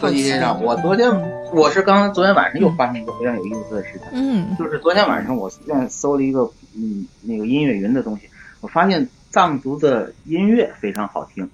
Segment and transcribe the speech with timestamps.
[0.00, 1.10] 贺吉先生，我昨天
[1.52, 8.28] 我是刚昨天晚上又发现一个非常有意思的事情，嗯就是昨天晚上我随便搜了一个嗯那个音乐云的东西，
[8.60, 11.50] 我发现藏族的音乐非常好听，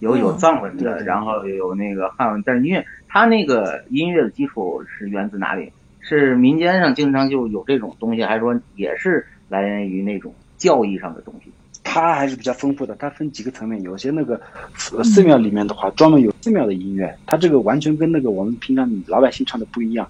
[0.00, 5.72] 有有哦藏文的，然后有那个汉文，但是音乐它那个音乐的基础是源自哪里？
[6.00, 11.52] 是民间上经常就有这种东西，还是说也是来源于那种教义上的东西？
[11.98, 14.38] 它还是比较丰富的，它分几个层面，有些那个
[14.92, 20.06] 呃寺庙里面的话，专门有寺庙的音乐，它这个完全跟那个我们平常老百姓唱的不一样。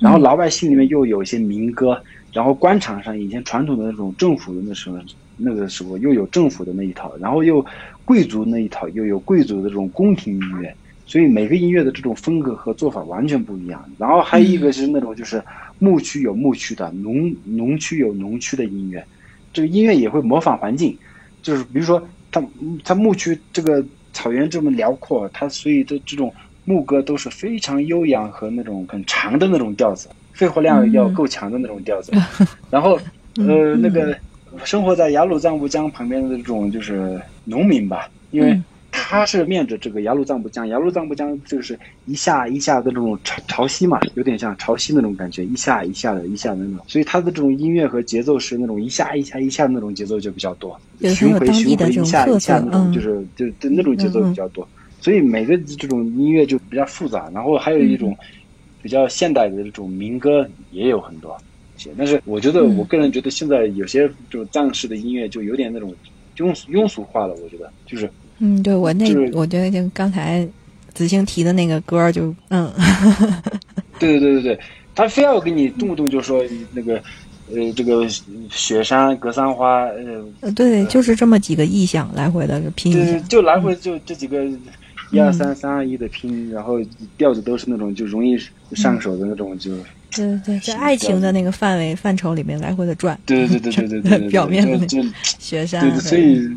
[0.00, 4.98] 然后老百姓里面又有一些民歌，然后官场上以前传统的那种政府的那时候
[5.36, 7.64] 那个时候又有政府的那一套，然后又
[8.04, 10.74] 贵族那一套，又有贵族的这种宫廷音乐，
[11.06, 13.88] 所以每个音乐的这种风格和做法完全不一样。
[13.96, 15.40] 然后还有一个是那种就是
[15.78, 19.06] 牧区有牧区的，农农区有农区的音乐，
[19.52, 20.98] 这个音乐也会模仿环境。
[21.42, 22.42] 就是比如说它
[22.84, 26.32] 它牧区这个草原这么辽阔，它所以的这种
[26.64, 32.12] 牧歌都是非常悠扬和那种很长的那种调子，肺活量要够强的那种调子。
[32.70, 32.98] 然后
[33.36, 34.16] 呃那个
[34.64, 38.64] 生活在雅鲁藏布江旁边的这种就是农民吧，因为嗯
[39.10, 54.68] 他是面着这个雅鲁藏布江，雅鲁藏布江就是一下一下的那种潮潮汐嘛，有点像潮汐那种感觉，一下一下的，一下的那种，所以他的这种音乐和节奏是那种一下一下一下的那种节奏就比较多，有巡回巡回一下一下那种就是就就那种节奏比较多，
[55.00, 58.26] 所以每个这种音乐就比较复杂，然后还有一种嗯
[58.82, 61.34] 比较现代的这种民歌也有很多。
[61.78, 65.94] 些但是我觉得，嗯我个人觉得现在有些这种藏式的音乐就有点那种
[66.36, 67.34] 庸俗庸俗化了。
[67.36, 70.46] 我觉得就是嗯，对我那就是我觉得就刚才
[70.94, 72.72] 子星提的那个歌儿就嗯。
[73.98, 74.54] 对对对对。
[74.54, 74.60] 对，
[74.94, 76.94] 他非要给你动不动就说那个
[77.52, 78.06] 呃这个
[78.50, 84.44] 雪山格桑花呃呃对，就是这么几个意象来回的拼一就下，就来回就这几个
[85.10, 86.78] 一二三三二一的拼，然后
[87.16, 88.38] 调子都是那种就容易
[88.74, 89.72] 上手的那种就。
[90.10, 93.18] 对对，在爱情的那个范围范畴里面来回的转。
[93.26, 94.86] 对对对对对对， 表面的
[95.22, 95.80] 雪山。
[95.90, 96.48] 对，所以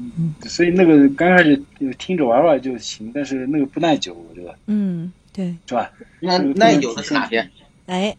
[0.48, 4.56] 所以那个刚开始就听着玩玩就行，但是那个不耐久，我觉得。
[4.68, 5.90] 嗯，对，是吧？
[6.20, 7.48] 那耐久的是哪些？
[7.88, 8.16] 哎，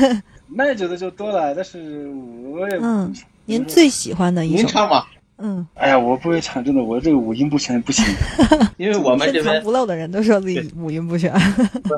[0.54, 2.06] 耐久的就多了，但是
[2.44, 2.78] 我也……
[2.80, 3.14] 嗯，
[3.46, 5.08] 您最喜欢的一首，您唱吧。
[5.38, 8.04] 嗯，哎呀，我不会唱，真的，我这个五音不全不行。
[8.78, 11.32] 因为我们这边不漏的人都说自己五音不全，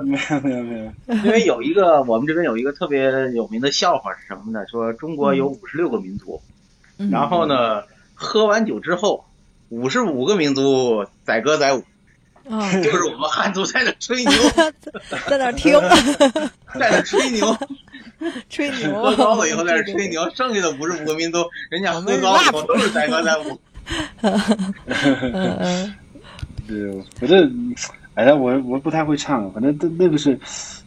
[0.04, 4.64] 没有没有没有， 因为有一个我们这边有一个特别有名的笑话是什么呢？
[4.68, 6.40] 说中国有五十六个民族，
[6.98, 7.10] 嗯。
[7.10, 7.82] 然后呢，
[8.14, 9.24] 喝完酒之后，
[9.68, 11.84] 五十五个民族载歌载舞，
[12.44, 14.32] 哦，就是我们汉族在那吹牛，
[15.28, 15.72] 在那听。
[16.78, 17.56] 在那吹牛，
[18.50, 21.38] 吹牛，喝高了以后在这 吹牛，剩下的五十五个民族，
[21.70, 23.58] 人家喝高了以后都是载歌载舞。
[24.22, 25.94] 嗯嗯
[26.66, 27.74] 对，反正
[28.14, 30.38] 哎呀，我我不太会唱，反正那那个是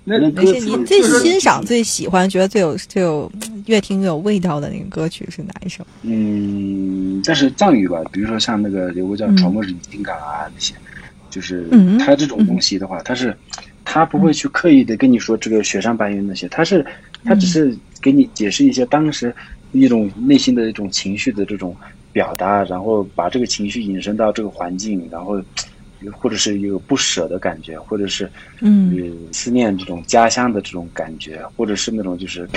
[0.03, 3.31] 那那歌，词您最欣赏、最喜欢、觉得最有最有
[3.65, 5.83] 越听越有味道的那个歌曲是哪一首？
[6.03, 10.75] 嗯，但是藏语吧，比如说像那个有个叫嗯《草木人情感》啊那些，
[11.31, 13.35] 就是嗯它这种东西的话，它是
[13.83, 16.85] 它不会去刻意的跟你说这个雪山白云那些，它是
[17.23, 19.35] 它只是给你解释一些当时
[19.71, 21.75] 一种内心的一种情绪的这种
[22.11, 25.33] 表达，然后把这个情绪引申到这个环境，然后
[26.19, 28.25] 或者是有不舍的感觉，或者是
[28.61, 28.89] 嗯。
[28.91, 32.49] 呃思念这种家乡的这种感觉，或者是那种就是，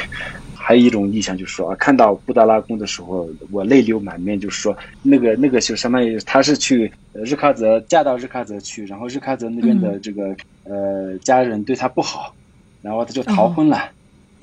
[0.53, 10.35] 还有一种意象就是说啊，看到布达拉宫的时候，我泪流满面，就是说那个那个就相当于他是去呃日喀则嫁到日喀则去，然后日喀则那边的这个、
[10.65, 12.35] 呃家人对他不好，
[12.81, 13.93] 然后他就逃婚了。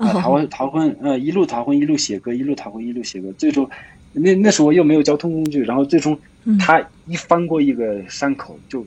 [0.02, 3.68] 啊，逃婚逃婚，呃，一路逃婚，一路写歌，一路逃婚，一路写歌，最终，
[4.12, 6.58] 那那时候又没有交通工具，然后最终嗯。
[6.58, 8.84] 他一翻过一个山口，就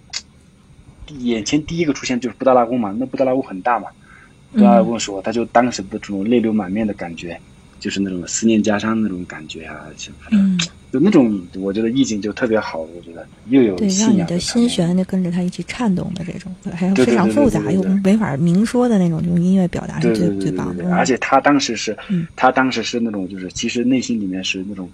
[1.19, 3.87] 眼前第一个出现就是布达拉宫嘛，那布达拉宫很大嘛，
[4.51, 7.39] 布达拉宫的时候，他就当时的这种泪流满面的感觉，
[7.85, 10.59] 就是那种思念家乡那种感觉啊，就嗯，
[10.91, 20.91] 就那种我觉得意境就特别好，我觉得又有对，让你的心弦就跟着他一起颤动的这种，还有非常复杂又没法明说的那种，用音乐表达是最最棒的。
[20.95, 24.89] 而且他当时是嗯，他当时是那种就是其实内心里面是那种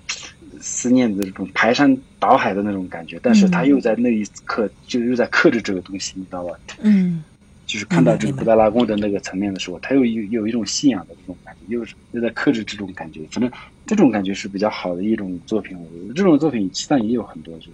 [0.59, 6.51] 思念的这种排山倒海的那种感觉，但是他又在那一刻就又在克制这个东西，你知道吧？
[6.81, 7.23] 嗯
[7.71, 13.49] 就是看到这个布达拉宫的那个层面的时候，他又有有一种信仰的这种感觉，又是又在克制这种感觉，反正
[13.85, 15.77] 这种感觉是比较好的一种作品。
[15.77, 17.67] 我觉得这种作品西藏也有很多，就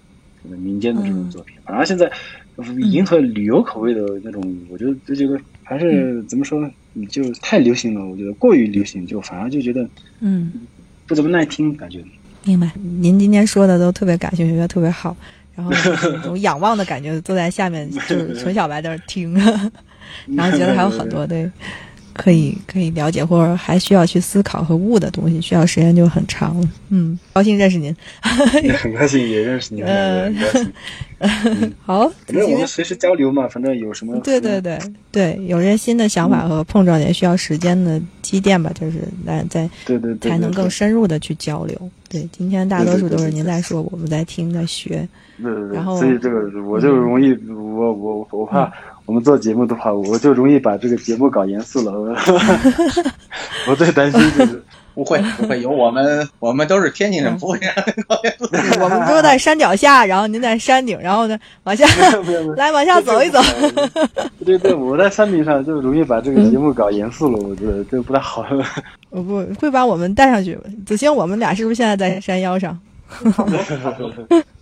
[0.44, 1.58] 可能民间的这种作品。
[1.66, 2.12] 反而现在
[2.92, 6.70] 迎合旅游口味的那种，我觉得这这个还是怎么说呢？
[7.10, 9.90] 就太流行了，我觉得过于流行，就反而就觉得
[10.20, 10.54] 嗯，
[11.08, 12.04] 不怎么耐听，感觉。
[12.44, 12.72] 明白。
[13.02, 15.18] 您今天说的都特别感兴趣，觉得特别好。
[15.56, 19.34] 然后那种仰望的感觉，坐在下面就是纯小白在那儿听，
[20.36, 21.50] 然后觉得还有很多对
[22.14, 26.68] 可以可以了解或者还需要去思考和悟的东西，需要时间就很长了。
[26.90, 27.96] 嗯，高兴认识您。
[28.82, 31.74] 很高兴也认识你们呃两个，很高兴。
[31.86, 34.80] 好，反正我们随时交流嘛，反正有什么对对对
[35.12, 41.80] 对，有些新的想法和碰撞也需要时间的积淀吧，就是来在对对对，才能更深入的去交流。
[42.10, 45.08] 对，今天大多数都是您在说，我们在听，在学。
[45.40, 48.72] 对对对，然后所以这个我就容易，我我我怕
[49.08, 51.94] 我们做节目的话，我就容易把这个节目搞严肃了。
[51.94, 52.14] 我
[53.72, 54.62] 我最担心就是，
[54.94, 57.58] 不会不会，有我们我们都是天津人，不会。
[58.82, 61.86] 我们都在山脚下，然后您在山顶，然后呢往下
[62.58, 63.40] 来往下走一走。
[64.46, 68.46] 对对，我在山顶上就容易把这个节目搞严肃了，我觉得这不太好。
[69.10, 70.60] 我不会把我们带上去。
[70.86, 72.78] 子星，我们俩是不是现在在山腰上？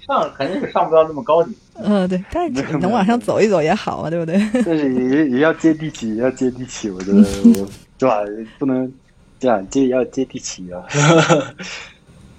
[0.06, 1.52] 上肯定是上不到那么高级。
[1.78, 4.36] 嗯，对，但是能往上走一走也好啊，对不对？
[4.66, 7.68] 但是也也要接地气，也要接地气，我觉得 我
[8.00, 8.20] 是吧？
[8.58, 8.92] 不能
[9.40, 10.82] 这样接，要接地气啊。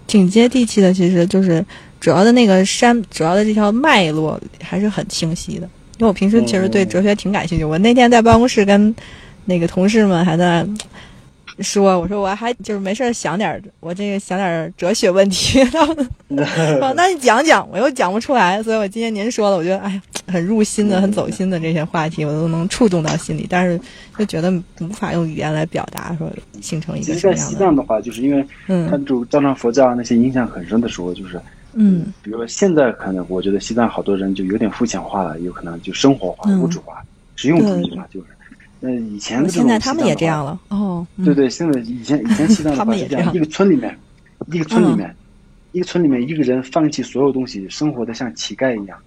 [0.06, 1.64] 挺接地气的，其实就是
[2.00, 5.68] 主要的那个山，主要的这条脉络还是很清晰的。
[5.98, 8.94] 因为我平时其实对哲学挺感兴趣，我那天在办公室跟
[9.46, 10.64] 那个同事们还在
[11.62, 15.96] 说，我说我还就是没事想点儿，我这个想点儿哲学问题，他们
[16.78, 23.80] 说那你讲讲，我又讲不出来，所以我今天您说了，我觉得哎呀很入心的、很走心的这些话题，我都能触动到心里，但是
[24.18, 26.30] 就觉得无法用语言来表达，说
[26.60, 31.40] 形成一个什么样的，西藏的话，就是因为它嗯就藏传佛教那些影响很深的时候，就是
[31.72, 37.02] 嗯比如说现在可能我觉得西藏好多人就有点肤浅化了，有可能就生活化、嗯物质化、
[37.34, 38.26] 实用主义嘛，就是。
[38.86, 40.58] 那以前的这种现在他们也这样了。
[40.68, 43.98] 哦，嗯对对，现在以前以前 西藏的他话是这样，一个村里面，
[44.52, 45.14] 一个村里面，
[45.72, 48.98] 一个村里面一个人放弃所有东西，生活的像乞丐一样，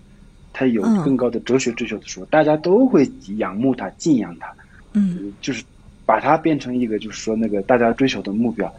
[0.53, 4.53] 他有嗯更高的哲学追求的时候，大家都会仰慕他、敬仰他，
[4.93, 5.63] 嗯就是
[6.05, 8.71] 把它变成一个就是说那个大家追求的目标，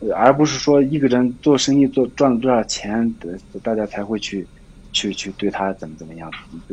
[0.00, 4.46] 呃，而不是说一个人做生意做赚了多少钱的，大家才会去
[4.92, 6.30] 去去对他怎么怎么样，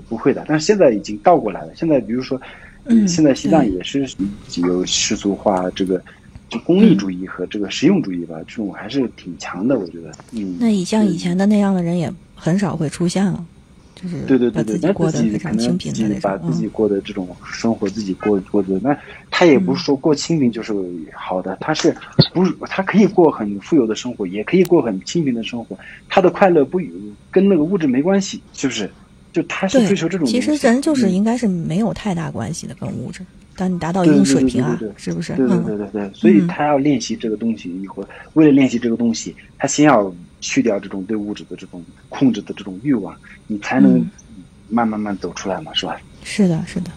[0.07, 0.45] 不会的。
[0.47, 2.39] 但是现在已经倒过来了，现在比如说，
[2.85, 4.07] 嗯现在西藏也是
[4.57, 6.01] 有世俗化这个。
[6.49, 10.11] 就功利主义和这个实用主义吧，这种还是挺强的，我觉得。
[10.33, 13.43] 嗯，那以像以前的那样的人也很少会出现了，
[13.95, 18.95] 就是对对对对，那自己过得非常清能自己贫把自己嗯过的这种生活，自己过过的，那
[19.31, 20.75] 他也不是说过清贫就是
[21.15, 21.95] 好的，他是
[22.31, 25.75] 不是他可以过很富有的生活，也可以过很清贫的生活，
[26.07, 26.93] 他的快乐不与
[27.31, 28.87] 跟那个物质没关系，是不是？
[29.33, 30.25] 就他是追求这种。
[30.25, 33.25] 其实人就是嗯应该是没有太大关系的跟物质，
[33.57, 35.33] 当你达到一定水平啊对对对，是不是？
[35.33, 43.13] 对对嗯对对对，所以他要练习这个东西，以后为了练习这个东西，他先要去掉这种对物质的这种控制的这种欲望，
[43.47, 44.09] 你才能嗯
[44.69, 45.97] 慢慢慢走出来嘛，是吧？
[46.23, 46.91] 是的，是的，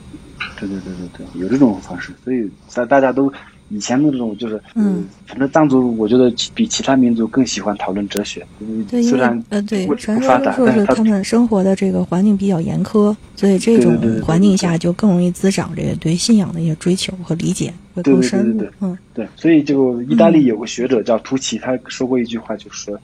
[0.61, 3.33] 对对对对对，有这种方式，所以大大家都
[3.69, 18.71] 以前的这种就是，嗯，反正藏族我觉得比其他民族更喜欢讨论哲学，嗯虽然呃，对传不发达，说说是但是他他们生活的这个环境比较严苛，所以这种环境下就更容易滋长这个对信仰的一些追求和理解，会对对对更深。
[18.81, 18.99] 嗯。
[19.13, 23.01] 对，所以就意大利有个学者叫图奇，他说过一句话，就是说，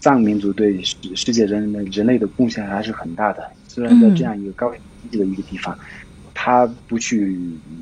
[0.00, 4.14] 藏民族对世世界人类人类的贡献还是很大的，虽然在嗯。
[4.16, 4.70] 这样一个高
[5.02, 5.78] 经济的一个地方，
[6.42, 7.36] 他不去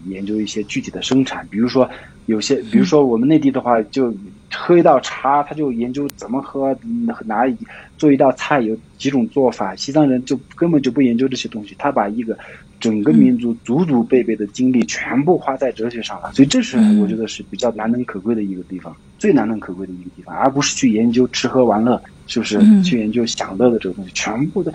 [0.06, 1.88] 研究一些具体的生产，比如说
[2.26, 4.12] 有些，比如说我们内地的话，就
[4.52, 7.46] 喝一道茶，他就研究怎么喝，嗯拿
[7.96, 12.36] 做一道菜有几种做法，西藏人就根本就不研究这些东西，他把一个
[12.80, 22.58] 整个民族祖祖辈辈的精力全部花在哲学上了，所以这是嗯我觉得是比较难能可贵的一个地方，最难能可贵的一个地方，而不是去研究吃喝玩乐，是不是？
[22.58, 24.74] 嗯去研究享乐的这个东西，全部的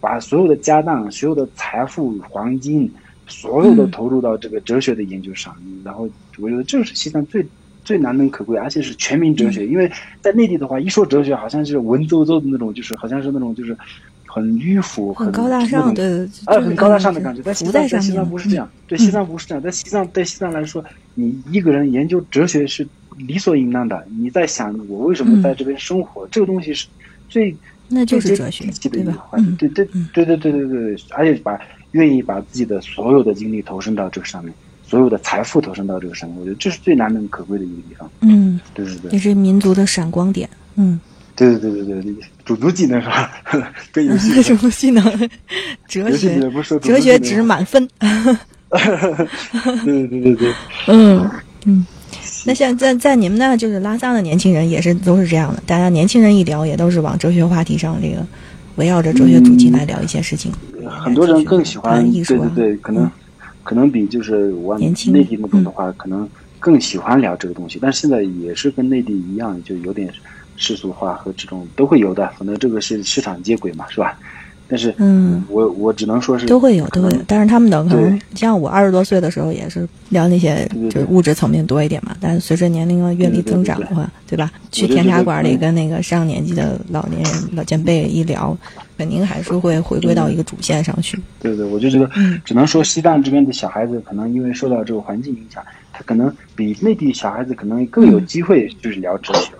[0.00, 2.90] 把所有的家当、所有的财富、黄金，
[3.26, 7.44] 所有的嗯投入到这个哲学的研究上，然后我觉得这是西藏最。
[7.84, 9.66] 最难能可贵，而且是全民哲嗯学。
[9.66, 13.76] 因为在内地的话，一说哲学，好像是文绉绉的那种，就是好像是那种就是
[14.24, 16.04] 很迂腐、很高大上，那种对，
[16.46, 17.42] 呃，就是很高大上的嗯感觉。
[17.42, 19.60] 在西浮藏，在西藏不是这样，对，嗯西藏不是这样。
[19.60, 22.86] 在西藏，在西藏来说，你一个人研究哲学是
[23.16, 24.06] 理所应当的。
[24.16, 26.86] 你在想我为什么在这边生活，这个东西是
[27.28, 27.52] 最
[27.88, 31.60] 那就是最哲学对吧嗯对对对对对对对对，而且把
[31.92, 34.52] 愿意把自己的所有的精力投身到这个上面，
[34.86, 38.10] 所有的财富投身到这个上面，我觉得这是最难能可贵的一个地方。
[38.20, 40.48] 嗯，对对对也是民族的闪光点。
[40.76, 40.98] 嗯，
[41.36, 43.30] 对对对对对，种族技能是吧？
[43.92, 45.04] 跟游戏 什么技能？
[45.86, 47.88] 哲学哲学值满分。
[49.84, 50.54] 对对对对对，
[50.88, 51.30] 嗯
[51.66, 51.86] 嗯。
[52.44, 58.26] 那像在在你们那，就是拉萨的年轻人也是都是这样的，大家年轻人一聊也都是往哲学话题上，这个
[58.76, 60.50] 围绕着哲学主题来聊一些事情。
[60.88, 63.10] 很多人更喜欢对对对，可能、
[63.62, 67.78] 可能比就是我内地那种的话，可能更喜欢聊这个东西。
[67.80, 70.12] 但是现在也是跟内地一样，就有点
[70.56, 74.14] 世俗化和这种都会有的，反正这个是市场接轨嘛，是吧？
[74.72, 77.18] 但是嗯我我只能说是都会有，都会有。
[77.26, 82.16] 但是他们的可能像我二十多岁的时候，也是聊那些就是物质层面多一点嘛。
[82.18, 84.50] 但是随着年龄和阅历增长的话，对吧？
[84.70, 88.56] 去甜茶馆里跟那个上年纪的老年人、老前辈一聊，
[88.96, 91.20] 肯定还是会回归到一个主线上去。
[91.38, 95.62] 对对，我就觉得嗯只能说西藏这边的小孩子可能因为受到这个环境影响，
[95.92, 99.50] 他可能比内地小孩子可能更有机会就是聊哲学，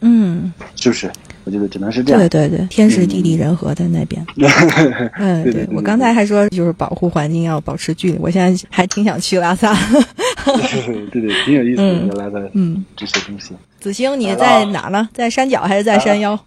[0.00, 1.12] 嗯，是不是？
[1.44, 2.20] 我觉得只能是这样。
[2.20, 4.24] 对对对，天时地利人和在那边。
[5.18, 9.74] 嗯，对我刚才还说就是保护环境要保持距离，我现在还挺想去拉萨。
[10.44, 13.54] 对对对，挺有意思嗯的，拉萨嗯，这些东西。
[13.80, 15.08] 子星你在哪呢？
[15.12, 16.38] 在山脚还是在山腰？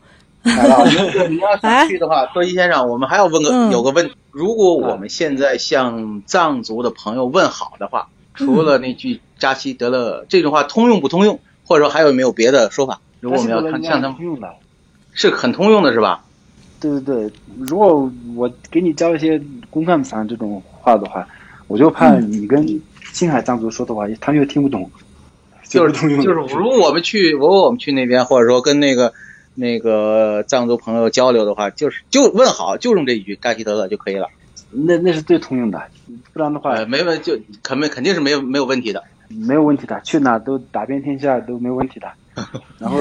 [0.43, 0.85] 来了，
[1.27, 11.39] 你要想去的话，多吉先生，我们还要问个嗯有个问题：如果我们现在向藏族的朋友问好的话，除了那句“扎西德勒”这种话通用不通用？
[11.67, 13.01] 或者说还有没有别的说法？
[13.19, 14.47] 如果我们要看向他们用的。
[15.15, 16.23] 是很通用的，是吧？
[16.79, 19.41] 对对对，如果我给你教一些
[19.71, 21.27] 公干散这种话的话，
[21.67, 22.63] 我就怕你跟
[23.13, 24.91] 青海藏族说的话，他们又听不懂，
[25.63, 29.13] 就是通用的就是，如果我们去，如果我们去那边，或者说跟那个
[29.55, 34.27] 那个藏族朋友交流的话，就是就问好，就用这一句“扎西德勒”就可以了。
[34.69, 35.81] 那那是最通用的，
[36.33, 39.01] 不然的话呃，没问就肯定肯定是没有没有问题的。
[39.29, 42.07] 没有问题的，去哪都打遍天下都没问题的。
[42.79, 42.97] 然后，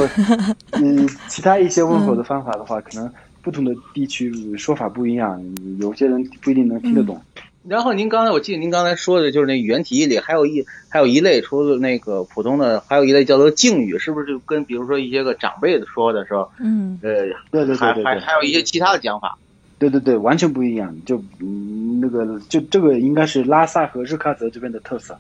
[0.73, 3.11] 嗯，其他一些问候的方法的话，可能
[3.43, 5.43] 不同的地区说法不一样，
[5.81, 7.21] 有些人不一定能听得懂。
[7.67, 17.11] 然后您刚才我记得您刚才说的就是那语言体系里还有一还有一类，除了那个普通的，还有一类叫做敬语，是不是就跟比如说一些个长辈的说的时候，嗯呃，
[17.51, 19.39] 对对对对对，还还有一些其他的讲法。
[19.79, 20.95] 对对对，完全不一样。
[21.05, 25.19] 就嗯，那个就这个应该是拉萨和日喀则这边的特色。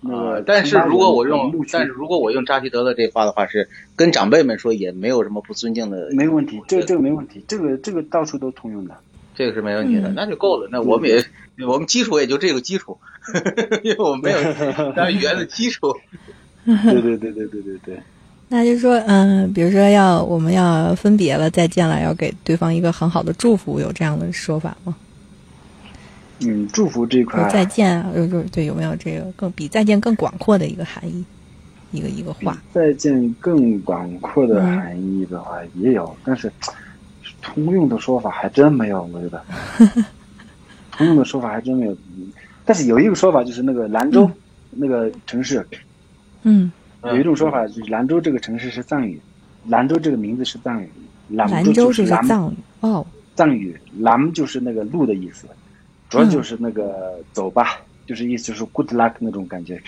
[0.00, 8.94] 那个呃，但是如果我用但是如果我用扎西德勒这话的话，是跟长辈们说也没有什么不尊敬的，没问题，这个这个没问题，这个这个到处都通用的。
[9.34, 10.68] 这个是没问题的，嗯那就够了。
[10.72, 11.24] 那我们也
[11.66, 12.98] 我们基础也就这个基础，
[13.84, 14.38] 因为我们没有
[14.96, 15.94] 但语言的基础。
[16.66, 17.96] 对对对对对对对。
[18.48, 24.96] 那就是说，嗯，比如说要我们要分别了，再见了，要给对方一个很好的祝福，有这样的说法吗？
[26.40, 31.24] 嗯，祝福这一块说，再见啊，就是对，有没有这个更比再见更广阔的一个含义？
[31.90, 36.52] 一个一个话，再见更广阔的含义的话也有，但是
[37.40, 39.42] 通用的说法还真没有，我觉得
[40.92, 41.92] 通用的说法还真没有。
[41.92, 42.32] 嗯
[42.68, 44.30] 但是有一个说法就是那个兰州、
[44.68, 45.66] 那个城市，
[46.42, 46.70] 嗯，
[47.02, 49.18] 有一种说法就是兰州这个城市是藏语，
[49.68, 50.90] 兰州这个名字是藏语，
[51.30, 55.46] 兰兰州就是藏语哦，藏语，兰就是那个路的意思，
[56.08, 59.80] 主要就是那个走吧，就是意思就是 good luck 那种感觉。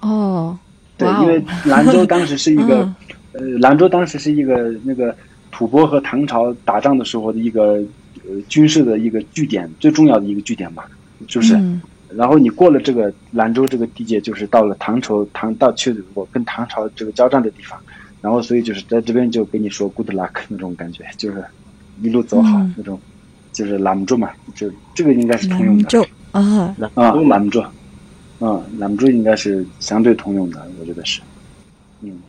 [0.00, 0.58] 哦，
[0.96, 2.94] 对，因为兰州 当时是一个嗯，
[3.32, 5.16] 呃，兰州当时是一个那个
[5.50, 7.82] 吐蕃和唐朝打仗的时候的一个
[8.28, 10.88] 呃军事的一个据点，最重要的一个据点吧，
[11.26, 11.54] 就是。
[11.56, 11.80] 嗯。
[12.16, 17.76] 然后你过了这个兰州这个地界，就是到了唐朝唐到去我跟唐朝这个交战的地方，
[18.20, 21.44] 然后所以就是在这边就跟你说 good luck 那种感觉，就是
[22.02, 22.72] 一路走好、嗯。
[22.76, 23.00] 那种，
[23.54, 25.82] 就是拦不住嘛，就这个应该是通用的。
[25.82, 27.64] 兰州啊，啊，拦住，
[28.40, 31.22] 嗯，拦不住应该是相对通用的，我觉得是，
[32.02, 32.20] 嗯。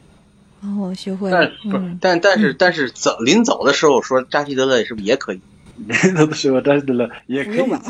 [0.62, 5.42] 哦，学会了，但不嗯，但但是但是走临走的时候说扎西德勒是不是 也可以？
[5.76, 7.54] 临走的时候，扎西德勒也可以。
[7.54, 7.82] 不用，吧，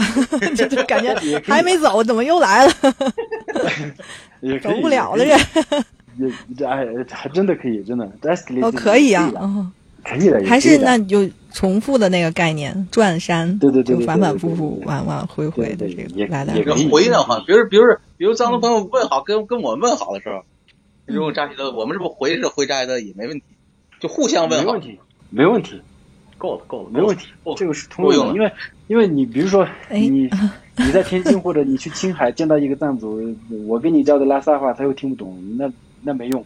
[0.58, 1.14] 这就感觉
[1.46, 2.74] 还没走，怎么又来了？
[4.42, 5.32] 也走不了了，这。
[6.18, 8.10] 也这哎，还真的可以，真的。
[8.22, 9.68] 扎西德勒哦，可以啊，哦，
[10.06, 16.88] 可以的，还是那就重复的那个概念，转山，对对对对就反反复复往往回回的这个来来回回。
[16.90, 17.84] 回呢哈，比如比如
[18.18, 20.44] 比如藏族朋友问好，跟跟我们问好的时候，
[21.06, 23.44] 如果扎西德勒，我们是不是回是回扎西德勒也没问题，
[24.00, 25.00] 就互相问好没问，题，
[25.32, 25.82] 没问题，
[26.38, 28.52] 够了够了，没问题够了，这个是通用的，因为
[28.88, 30.30] 因为你比如说哎你
[30.78, 33.36] 你在天津或者你去青海见到一个藏族，
[33.66, 35.72] 我跟你教的拉萨话他又听不懂，那
[36.04, 36.46] 那没用，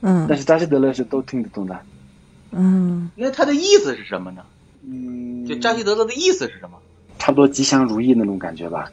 [0.00, 1.78] 嗯但是扎西德勒是都听得懂的。
[2.52, 4.42] 嗯那它的意思是什么呢？
[4.88, 6.78] 嗯，就扎西德勒的意思是什么？
[7.18, 8.90] 差不多吉祥如意那种感觉吧。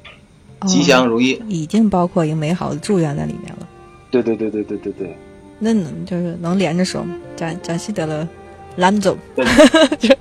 [0.65, 1.35] 吉祥如意。
[1.35, 3.67] 哦已经包括一个美好的祝愿在里面了。
[4.11, 5.15] 对对对对对对对，
[5.59, 7.15] 那能就是能连着说吗？
[7.35, 8.27] 扎扎西德勒
[8.77, 9.17] 兰总，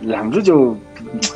[0.00, 0.76] 两只就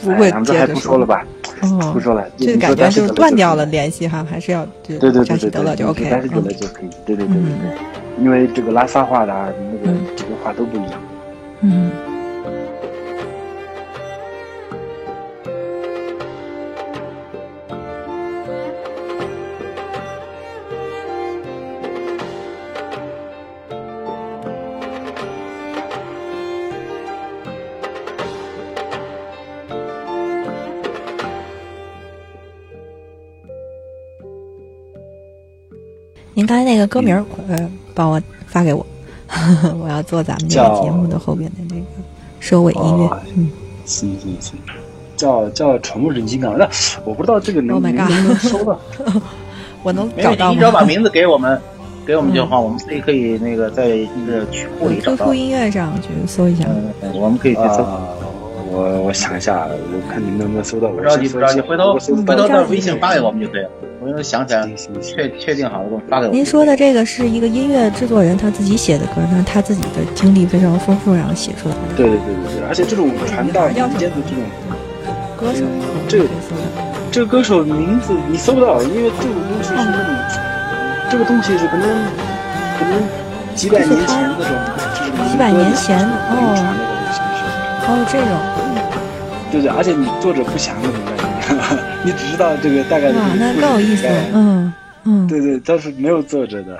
[0.02, 1.26] 不会哎两只还不说了吧，
[1.62, 2.26] 哦不，说了。
[2.36, 6.88] 这个感觉就是断掉了联系哈，还是要就对对对对对，就 OK 了说扎西德勒嗯就可以。
[7.06, 7.58] 对对对对嗯
[8.16, 10.92] 对，因为这个拉萨话的啊那个嗯这个话都不一样。
[11.62, 11.90] 嗯。
[36.50, 38.84] 刚才那个歌名儿，呃，帮我发给我，
[39.80, 41.82] 我要做咱们这个节目的后边的那个
[42.40, 43.16] 收尾音乐哦。
[43.36, 43.48] 嗯，
[43.84, 44.58] 行行行，
[45.16, 46.68] 叫叫宠物人金刚，那
[47.04, 48.80] 我不知道这个能 Oh my 能不能收到。
[49.84, 50.50] 我能找到吗？
[50.50, 51.56] 你只要把名字给我们，
[52.04, 53.86] 给我们就好，我们自己可以那个在
[54.26, 55.34] 那个曲库里找到 QQ。
[55.36, 56.64] 音乐上去搜一下。
[56.68, 57.84] 嗯，我们可以去搜。
[57.84, 58.08] 啊，
[58.70, 60.88] 我我想一下，我看你们能不能搜到。
[60.88, 63.70] 不着急，不着急，回头嗯回头到微信发给我们就可以了。
[64.00, 64.66] 我就想起来
[65.02, 66.38] 确确定好了，给我发给我们。
[66.38, 71.80] 您说的这个是一个音乐制作人他自己写的歌，那他自己的经历非常丰富，然后写出来的。
[71.96, 74.42] 对对对对对，而且这种传到民间的这种，
[75.36, 75.64] 歌手，
[76.08, 76.24] 这个
[77.10, 79.94] 这个歌手名字你搜不到，因为这种东西是那种，
[81.10, 81.86] 这个东西是可能
[82.78, 83.02] 可能
[83.54, 86.89] 几百年前那种，几百年前歌流传的那种形式。
[87.90, 88.30] 哦，这种
[89.50, 91.50] 对对，而且你作者不详那种感觉，
[92.06, 94.06] 你只知道这个大概的哇，那更有意思。
[94.32, 96.78] 嗯嗯，对对，但是没有作者的，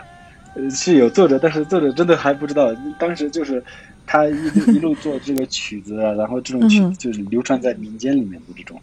[0.55, 2.73] 呃，是有作者，但是作者真的还不知道。
[2.97, 3.61] 当时就是
[4.07, 8.81] 他一路一路做这个曲子啊，然后这种曲子就是流传在民间里面的这种。